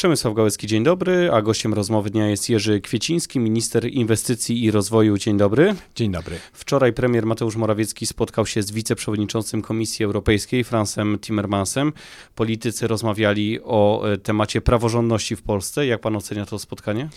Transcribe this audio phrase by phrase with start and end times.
[0.00, 5.18] Przemysław Gałecki, dzień dobry, a gościem rozmowy dnia jest Jerzy Kwieciński, minister inwestycji i rozwoju.
[5.18, 5.74] Dzień dobry.
[5.94, 6.36] Dzień dobry.
[6.52, 11.92] Wczoraj premier Mateusz Morawiecki spotkał się z wiceprzewodniczącym Komisji Europejskiej, Fransem Timmermansem.
[12.34, 15.86] Politycy rozmawiali o e, temacie praworządności w Polsce.
[15.86, 17.08] Jak pan ocenia to spotkanie?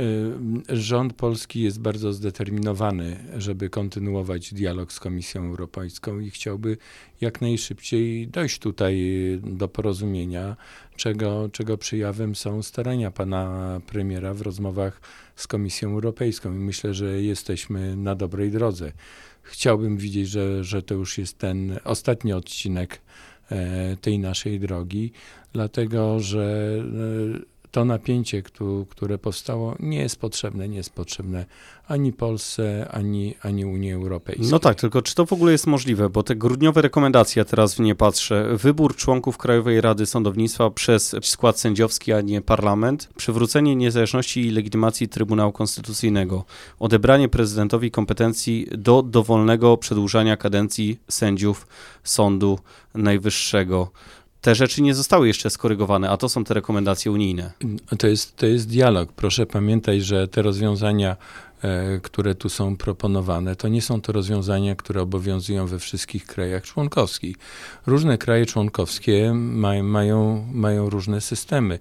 [0.00, 6.76] Y, rząd polski jest bardzo zdeterminowany, żeby kontynuować dialog z Komisją Europejską i chciałby
[7.20, 8.96] jak najszybciej dojść tutaj
[9.42, 10.56] do porozumienia,
[10.96, 15.00] czego, czego przyjawem są starania pana premiera w rozmowach
[15.36, 16.54] z Komisją Europejską.
[16.54, 18.92] I myślę, że jesteśmy na dobrej drodze.
[19.42, 23.00] Chciałbym widzieć, że, że to już jest ten ostatni odcinek
[23.50, 25.12] e, tej naszej drogi,
[25.52, 26.74] dlatego że
[27.34, 27.37] e,
[27.70, 28.42] to napięcie,
[28.88, 31.46] które powstało, nie jest potrzebne, nie jest potrzebne
[31.88, 34.50] ani Polsce, ani, ani Unii Europejskiej.
[34.50, 36.10] No tak, tylko czy to w ogóle jest możliwe?
[36.10, 41.60] Bo te grudniowe rekomendacje, teraz w nie patrzę, wybór członków Krajowej Rady Sądownictwa przez skład
[41.60, 46.44] sędziowski, a nie parlament, przywrócenie niezależności i legitymacji Trybunału Konstytucyjnego,
[46.78, 51.66] odebranie prezydentowi kompetencji do dowolnego przedłużania kadencji sędziów
[52.04, 52.58] Sądu
[52.94, 53.90] Najwyższego
[54.40, 57.52] te rzeczy nie zostały jeszcze skorygowane, a to są te rekomendacje unijne.
[57.98, 59.12] To jest, to jest dialog.
[59.12, 61.16] Proszę pamiętać, że te rozwiązania,
[61.62, 66.62] e, które tu są proponowane, to nie są to rozwiązania, które obowiązują we wszystkich krajach
[66.62, 67.36] członkowskich.
[67.86, 71.78] Różne kraje członkowskie maj, mają, mają różne systemy.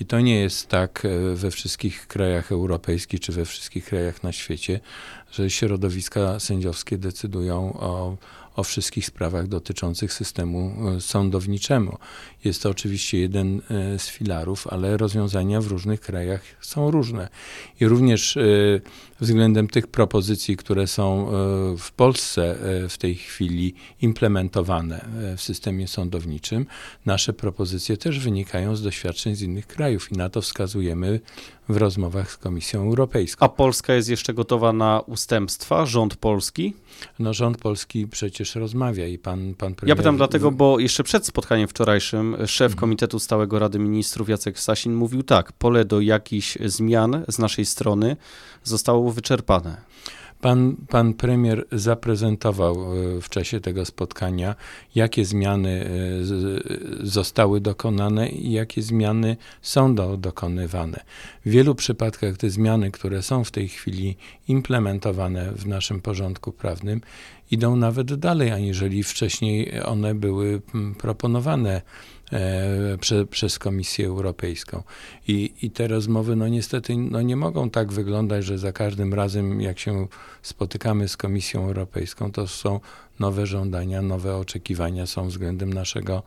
[0.00, 4.32] I to nie jest tak e, we wszystkich krajach europejskich czy we wszystkich krajach na
[4.32, 4.80] świecie,
[5.32, 8.16] że środowiska sędziowskie decydują o
[8.58, 11.98] o wszystkich sprawach dotyczących systemu e, sądowniczemu.
[12.44, 17.28] Jest to oczywiście jeden e, z filarów, ale rozwiązania w różnych krajach są różne.
[17.80, 18.40] I również e,
[19.20, 21.30] względem tych propozycji, które są
[21.78, 22.56] w Polsce
[22.88, 26.66] w tej chwili implementowane w systemie sądowniczym,
[27.06, 31.20] nasze propozycje też wynikają z doświadczeń z innych krajów i na to wskazujemy
[31.68, 33.46] w rozmowach z Komisją Europejską.
[33.46, 35.86] A Polska jest jeszcze gotowa na ustępstwa?
[35.86, 36.74] Rząd polski?
[37.18, 39.96] No rząd polski przecież rozmawia i pan, pan premier...
[39.96, 42.80] Ja pytam dlatego, bo jeszcze przed spotkaniem wczorajszym szef mhm.
[42.80, 48.16] Komitetu Stałego Rady Ministrów Jacek Sasin mówił tak, pole do jakichś zmian z naszej strony
[48.64, 49.88] zostało wyczerpane.
[50.40, 54.54] Pan, pan premier zaprezentował e, w czasie tego spotkania,
[54.94, 55.90] jakie zmiany
[57.02, 61.00] e, zostały dokonane i jakie zmiany są do, dokonywane.
[61.46, 64.16] W wielu przypadkach te zmiany, które są w tej chwili
[64.48, 67.00] implementowane w naszym porządku prawnym,
[67.50, 70.60] idą nawet dalej, aniżeli wcześniej one były
[70.98, 71.82] proponowane
[72.32, 74.82] E, prze, przez Komisję Europejską.
[75.28, 79.60] I, I te rozmowy, no niestety, no nie mogą tak wyglądać, że za każdym razem,
[79.60, 80.06] jak się
[80.42, 82.80] spotykamy z Komisją Europejską, to są
[83.20, 86.22] nowe żądania, nowe oczekiwania są względem naszego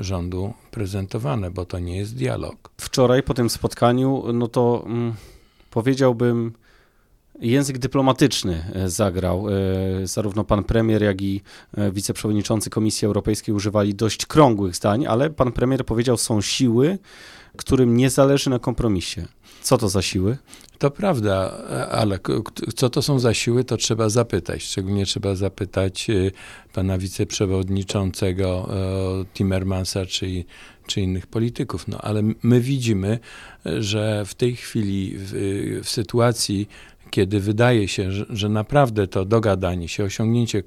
[0.00, 2.70] rządu prezentowane, bo to nie jest dialog.
[2.76, 5.14] Wczoraj po tym spotkaniu, no to mm,
[5.70, 6.52] powiedziałbym,
[7.40, 9.46] Język dyplomatyczny e, zagrał.
[9.48, 9.52] E,
[10.06, 11.40] zarówno pan premier, jak i
[11.76, 16.98] e, wiceprzewodniczący Komisji Europejskiej używali dość krągłych zdań, ale pan premier powiedział, są siły,
[17.56, 19.26] którym nie zależy na kompromisie.
[19.62, 20.36] Co to za siły?
[20.78, 21.58] To prawda,
[21.90, 22.18] ale
[22.74, 24.62] co to są za siły, to trzeba zapytać.
[24.62, 26.06] Szczególnie trzeba zapytać
[26.72, 28.68] pana wiceprzewodniczącego
[29.34, 30.44] Timmermansa czy,
[31.00, 31.88] innych polityków.
[31.88, 33.18] No, ale my widzimy,
[33.64, 35.32] że w tej chwili, w,
[35.84, 36.68] w sytuacji,
[37.10, 40.62] kiedy wydaje się, że, że naprawdę to dogadanie się, osiągnięcie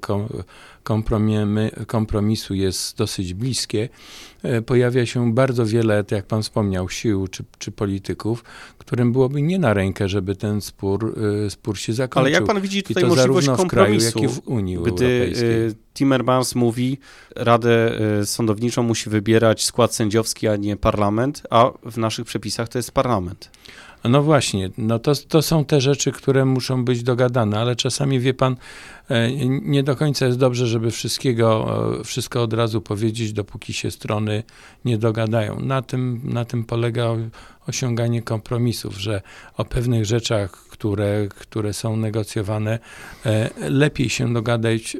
[1.86, 3.88] kompromisu jest dosyć bliskie,
[4.42, 8.44] e, pojawia się bardzo wiele, jak pan wspomniał, sił czy, czy polityków,
[8.78, 11.14] którym byłoby nie na rękę, żeby ten spór,
[11.46, 12.20] e, spór się zakończył.
[12.20, 15.84] Ale jak pan widzi tutaj możliwość kompromisu, w kraju, w Unii gdy e, Europejskiej?
[15.94, 16.98] Timmermans mówi,
[17.36, 22.92] Radę Sądowniczą musi wybierać skład sędziowski, a nie parlament, a w naszych przepisach to jest
[22.92, 23.50] parlament.
[24.08, 28.34] No właśnie, no to, to są te rzeczy, które muszą być dogadane, ale czasami wie
[28.34, 28.56] pan,
[29.08, 29.32] e,
[29.62, 31.66] nie do końca jest dobrze, żeby wszystkiego,
[32.00, 34.42] e, wszystko od razu powiedzieć, dopóki się strony
[34.84, 35.60] nie dogadają.
[35.60, 37.16] Na tym, na tym polega
[37.68, 39.22] osiąganie kompromisów, że
[39.56, 42.78] o pewnych rzeczach, które, które są negocjowane,
[43.26, 44.96] e, lepiej się dogadać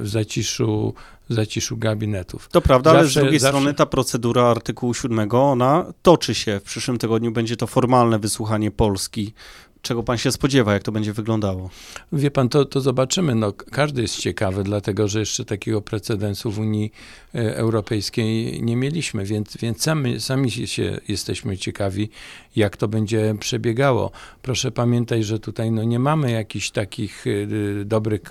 [0.00, 0.94] w zaciszu
[1.28, 2.48] zaciszu gabinetów.
[2.48, 3.58] To prawda, zawsze, ale z drugiej zawsze...
[3.58, 6.60] strony ta procedura artykułu 7, ona toczy się.
[6.60, 9.34] W przyszłym tygodniu będzie to formalne wysłuchanie Polski
[9.82, 11.70] czego pan się spodziewa, jak to będzie wyglądało?
[12.12, 13.34] Wie pan, to, to zobaczymy.
[13.34, 16.92] No, każdy jest ciekawy, dlatego że jeszcze takiego precedensu w Unii
[17.34, 22.10] e, Europejskiej nie mieliśmy, więc, więc sami, sami się jesteśmy ciekawi,
[22.56, 24.10] jak to będzie przebiegało.
[24.42, 28.22] Proszę pamiętać, że tutaj no, nie mamy jakichś takich y, dobrych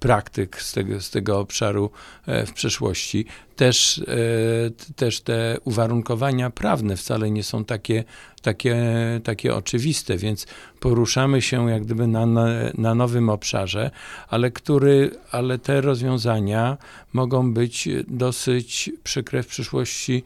[0.00, 1.90] praktyk z tego, z tego obszaru
[2.26, 3.26] e, w przeszłości.
[3.56, 8.04] Też, e, też te uwarunkowania prawne wcale nie są takie,
[8.42, 8.76] takie,
[9.24, 10.46] takie oczywiste, więc
[10.80, 12.26] poruszamy się jak gdyby na,
[12.74, 13.90] na, nowym obszarze,
[14.28, 16.76] ale, który, ale te rozwiązania
[17.12, 20.24] mogą być dosyć przykre w przyszłości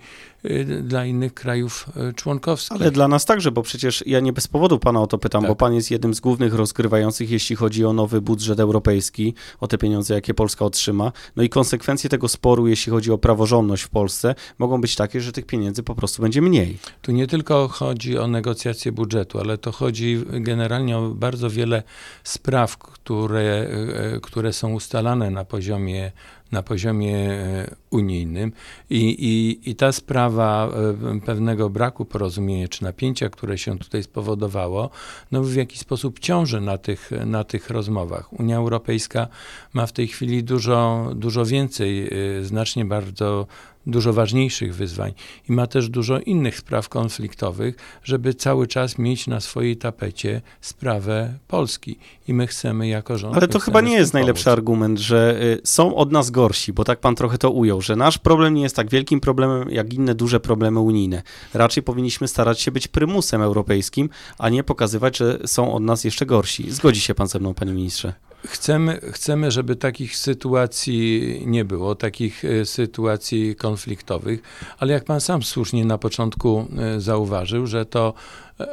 [0.82, 2.80] dla innych krajów y, członkowskich.
[2.80, 5.50] Ale dla nas także, bo przecież ja nie bez powodu pana o to pytam, Tak.
[5.50, 9.78] bo pan jest jednym z głównych rozgrywających, jeśli chodzi o nowy budżet europejski, o te
[9.78, 11.12] pieniądze, jakie Polska otrzyma.
[11.36, 15.32] No i konsekwencje tego sporu, jeśli chodzi o praworządność w Polsce, mogą być takie, że
[15.32, 16.78] tych pieniędzy po prostu będzie mniej.
[17.02, 21.82] Tu nie tylko chodzi o negocjacje budżetu, ale to chodzi generalnie o bardzo wiele
[22.24, 26.12] spraw, które, e, które są ustalane na poziomie,
[26.52, 28.52] na poziomie e, unijnym
[28.90, 30.68] I, i, i ta sprawa
[31.16, 34.90] e, pewnego braku porozumienia czy napięcia, które się tutaj spowodowało,
[35.32, 38.32] no w jakiś sposób ciąży na tych, na tych rozmowach.
[38.40, 39.28] Unia Europejska
[39.72, 43.46] ma w tej chwili dużo, dużo więcej, e, znacznie bardzo
[43.86, 45.12] dużo ważniejszych wyzwań
[45.48, 51.38] i ma też dużo innych spraw konfliktowych, żeby cały czas mieć na swojej tapecie sprawę
[51.48, 51.98] Polski.
[52.28, 53.36] I my chcemy jako rząd.
[53.36, 54.58] Ale to chyba nie jest najlepszy pomóc.
[54.58, 58.18] argument, że y, są od nas gorsi, bo tak pan trochę to ujął, że nasz
[58.18, 61.22] problem nie jest tak wielkim problemem, jak inne duże problemy unijne.
[61.54, 64.08] Raczej powinniśmy starać się być prymusem europejskim,
[64.38, 66.70] a nie pokazywać, że są od nas jeszcze gorsi.
[66.70, 68.25] Zgodzi się pan ze mną, panie ministrze?
[68.46, 74.42] Chcemy, chcemy, żeby takich sytuacji nie było, takich e, sytuacji konfliktowych,
[74.78, 78.14] ale jak pan sam słusznie na początku e, zauważył, że to,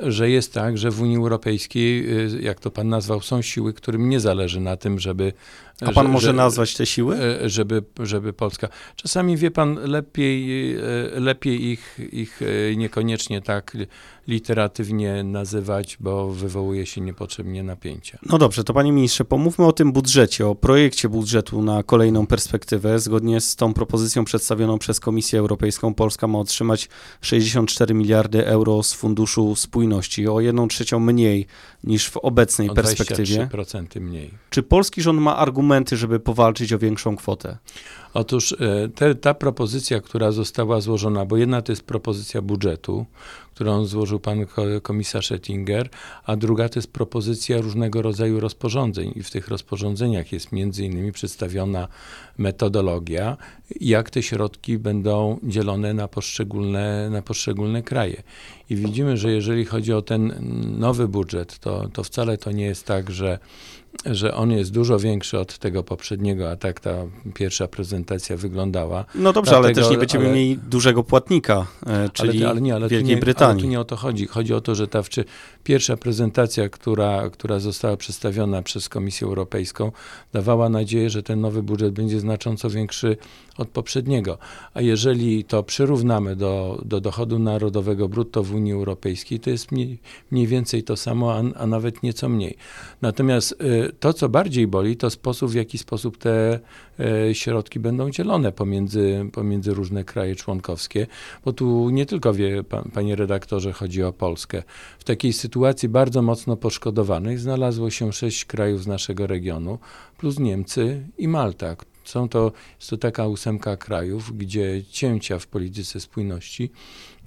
[0.02, 4.10] że jest tak, że w Unii Europejskiej, e, jak to pan nazwał, są siły, którym
[4.10, 5.34] nie zależy na tym, żeby.
[5.82, 7.18] A pan że- może że- nazwać te siły?
[7.18, 8.68] e, żeby, żeby Polska.
[8.96, 10.80] Czasami wie pan, lepiej, e,
[11.20, 12.40] lepiej ich, ich
[12.76, 13.78] niekoniecznie tak
[14.28, 18.18] literatywnie nazywać, bo wywołuje się niepotrzebnie napięcia.
[18.30, 23.00] No dobrze, to panie ministrze, pomówmy o tym budżecie, o projekcie budżetu na kolejną perspektywę.
[23.00, 26.90] Zgodnie z tą propozycją przedstawioną przez Komisję Europejską, Polska ma otrzymać
[27.22, 31.48] 64 miliardy euro z Funduszu Spójności, o 1 trzecią mniej
[31.84, 33.48] niż w obecnej O perspektywie.
[33.52, 34.32] 23% mniej.
[34.50, 37.58] Czy polski rząd ma argumenty, żeby powalczyć o większą kwotę?
[38.14, 43.06] Otóż e, te, ta propozycja, która została złożona, bo jedna to jest propozycja budżetu,
[43.54, 45.90] którą złożył pan ko- komisarz Ettinger,
[46.26, 51.12] a druga to jest propozycja różnego rodzaju rozporządzeń i w tych rozporządzeniach jest między innymi
[51.12, 51.88] przedstawiona
[52.38, 53.38] metodologia,
[53.82, 58.24] jak te środki będą dzielone na poszczególne, na poszczególne kraje.
[58.70, 60.34] I widzimy, że jeżeli chodzi o ten
[60.80, 63.40] nowy budżet, to, to wcale to nie jest tak, że
[64.06, 66.92] że on jest dużo większy od tego poprzedniego, a tak ta
[67.34, 69.06] pierwsza prezentacja wyglądała.
[69.16, 72.62] No dobrze, ale Dlatego- też nie będziemy ale- mieli dużego płatnika, e, czyli ale, ale
[72.62, 73.64] nie, ale Wielkiej nie, Ale Brytanii.
[73.64, 74.28] tu nie o to chodzi.
[74.28, 75.24] Chodzi o to, że ta wczy-
[75.64, 79.92] pierwsza prezentacja, która, która została przedstawiona przez Komisję Europejską,
[80.34, 83.18] dawała nadzieję, że ten nowy budżet będzie znacząco większy
[83.58, 84.38] od poprzedniego.
[84.74, 90.00] A jeżeli to przyrównamy do, do dochodu narodowego brutto w Unii Europejskiej, to jest mniej,
[90.32, 92.58] mniej więcej to samo, a, a nawet nieco mniej.
[93.02, 96.60] Natomiast y, to, co bardziej boli, to sposób, w jaki sposób te
[97.30, 101.08] y, środki będą dzielone pomiędzy, pomiędzy różne kraje członkowskie,
[101.46, 104.64] bo tu nie tylko wie, pan, panie redaktorze, chodzi o Polskę.
[105.00, 109.80] W takiej sytuacji bardzo mocno poszkodowanych znalazło się sześć krajów z naszego regionu,
[110.18, 111.76] plus Niemcy i Malta.
[112.04, 116.72] Są to, jest to taka ósemka krajów, gdzie cięcia w polityce spójności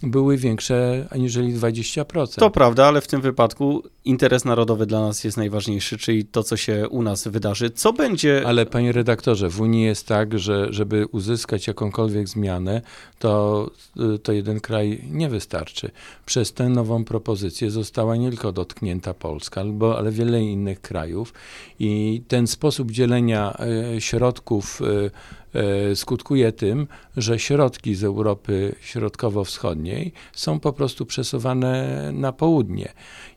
[0.03, 2.39] były większe aniżeli 20%.
[2.39, 6.57] To prawda, ale w tym wypadku interes narodowy dla nas jest najważniejszy, czyli to, co
[6.57, 7.71] się u nas wydarzy.
[7.71, 8.43] Co będzie...
[8.47, 12.83] Ale panie redaktorze, w Unii jest tak, że żeby uzyskać jakąkolwiek zmianę,
[13.19, 13.71] to,
[14.23, 15.91] to jeden kraj nie wystarczy.
[16.27, 21.33] Przez tę nową propozycję została nie tylko dotknięta Polska, albo, ale wiele innych krajów
[21.79, 23.57] i ten sposób dzielenia
[23.95, 25.11] e, środków e,
[25.95, 26.87] skutkuje tym,
[27.17, 32.93] że środki z Europy Środkowo-Wschodniej są po prostu przesuwane na południe.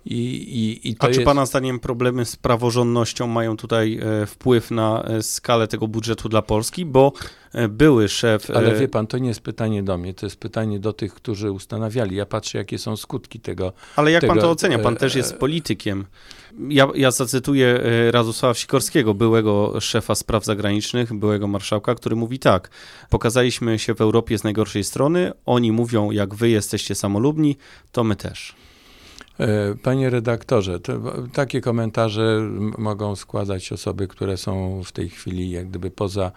[0.06, 1.26] I, i, i A czy jest...
[1.26, 6.42] Pana zdaniem problemy z praworządnością mają tutaj e, wpływ na e, skalę tego budżetu dla
[6.42, 6.86] Polski?
[6.86, 7.39] Bo e,
[7.70, 8.50] były szef.
[8.50, 11.14] e, Ale wie pan, to nie jest pytanie do mnie, to jest pytanie do tych,
[11.14, 12.16] którzy ustanawiali.
[12.16, 13.74] Ja patrzę, jakie są skutki tego.
[13.96, 14.80] Ale jak pan tego, to ocenia?
[14.80, 16.06] Pan e, też jest politykiem.
[16.70, 22.70] Ja, ja zacytuję e, Radosława Sikorskiego, byłego szefa spraw zagranicznych, byłego marszałka, który mówi tak.
[23.10, 25.32] Pokazaliśmy się w Europie z najgorszej strony.
[25.46, 27.58] Oni mówią, jak wy jesteście samolubni,
[27.92, 28.56] to my też.
[29.40, 30.94] E, Panie redaktorze, to,
[31.34, 36.32] takie komentarze mogą składać osoby, które są w tej chwili jak gdyby poza, e,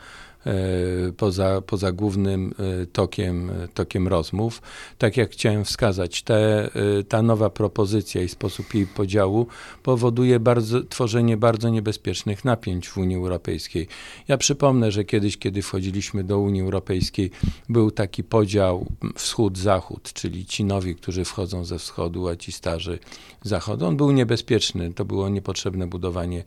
[1.17, 4.63] poza, poza głównym e, tokiem, tokiem rozmów.
[4.99, 6.71] Tak jak chciałem wskazać, te,
[7.09, 9.47] ta nowa propozycja i sposób jej podziału
[9.83, 13.89] powoduje bardzo, tworzenie bardzo niebezpiecznych napięć w Unii Europejskiej.
[14.29, 17.31] Ja przypomnę, że kiedyś, kiedy wchodziliśmy do Unii Europejskiej,
[17.69, 22.99] był taki podział wschód-zachód, czyli ci nowi, którzy wchodzą ze wschodu, a ci starzy
[23.43, 23.87] zachodu.
[23.87, 26.45] On był niebezpieczny, to było niepotrzebne budowanie e,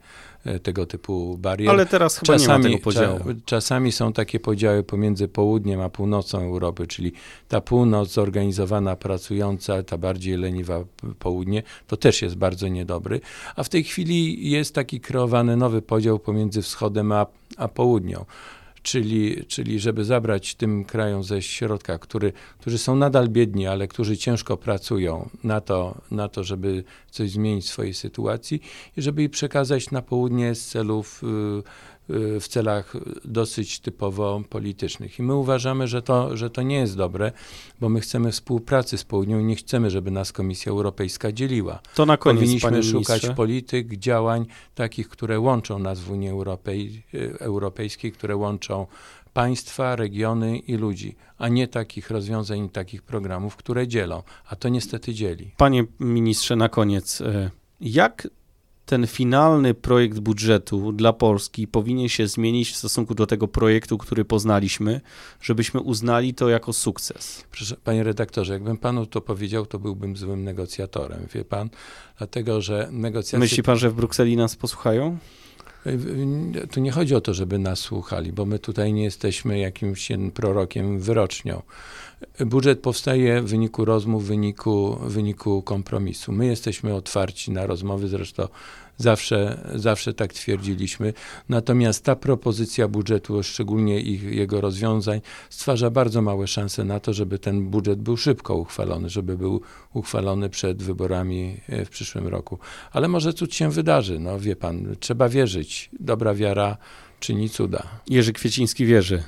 [0.64, 1.70] tego typu barier.
[1.70, 3.20] Ale teraz chyba czasami, nie ma tego podziału.
[3.20, 7.12] Cza, czasami są takie podziały pomiędzy południem a północą Europy, czyli
[7.48, 10.84] ta północ zorganizowana, pracująca, ta bardziej leniwa
[11.20, 13.22] południe, to też jest bardzo niedobry.
[13.56, 17.25] A w tej chwili jest taki kreowany nowy podział pomiędzy wschodem a,
[17.58, 18.25] a południą
[18.86, 24.18] czyli, czyli żeby zabrać tym krajom ze środka, który, którzy są nadal biedni, ale którzy
[24.18, 28.62] ciężko pracują na to, na to, żeby coś zmienić w swojej sytuacji
[28.98, 32.94] i żeby ich przekazać na południe z celów y, w celach
[33.26, 35.20] dosyć typowo politycznych.
[35.20, 37.32] I my uważamy, że to, że to nie jest dobre,
[37.82, 41.80] bo my chcemy współpracy z Południą i nie chcemy, żeby nas Komisja Europejska dzieliła.
[41.96, 44.46] To na koniec, Powinniśmy szukać polityk, działań
[44.76, 48.88] takich, które łączą nas w Unii Europej, y, Europejskiej, które łączą
[49.34, 54.70] państwa, regiony i ludzi, a nie takich rozwiązań i takich programów, które dzielą, a to
[54.70, 55.52] niestety dzieli.
[55.58, 58.28] Panie ministrze, na koniec, y, jak
[58.86, 64.25] ten finalny projekt budżetu dla Polski powinien się zmienić w stosunku do tego projektu, który
[64.25, 65.01] poznaliśmy,
[65.42, 67.46] żebyśmy uznali to jako sukces?
[67.51, 71.70] Proszę, panie redaktorze, jakbym panu to powiedział, to byłbym złym negocjatorem, wie pan,
[72.18, 73.39] dlatego że negocjacje...
[73.39, 75.18] Myśli pan, że w Brukseli nas posłuchają?
[76.72, 81.00] Tu nie chodzi o to, żeby nas słuchali, bo my tutaj nie jesteśmy jakimś prorokiem,
[81.00, 81.62] wyrocznią.
[82.39, 86.32] Budżet powstaje w wyniku rozmów, w wyniku, w wyniku kompromisu.
[86.32, 88.48] My jesteśmy otwarci na rozmowy, zresztą
[88.98, 91.14] zawsze, zawsze tak twierdziliśmy.
[91.50, 97.40] Natomiast ta propozycja budżetu, szczególnie ich, jego rozwiązań, stwarza bardzo małe szanse na to, żeby
[97.40, 99.62] ten budżet był szybko uchwalony, żeby był
[99.94, 102.60] uchwalony przed wyborami e, w przyszłym roku.
[102.92, 105.90] Ale może cud się wydarzy, no wie pan, trzeba wierzyć.
[106.00, 106.78] Dobra wiara
[107.20, 107.84] czyni cuda.
[108.08, 109.24] Jerzy Kwieciński wierzy.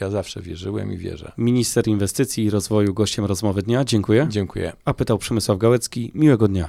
[0.00, 1.32] Ja zawsze wierzyłem i wierzę.
[1.38, 3.84] Minister Inwestycji i Rozwoju, gościem rozmowy dnia.
[3.84, 4.26] Dziękuję.
[4.30, 4.72] Dziękuję.
[4.84, 6.12] A pytał Przemysław Gałecki.
[6.14, 6.66] Miłego dnia.